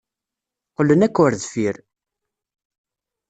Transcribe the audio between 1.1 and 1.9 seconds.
ar deffir.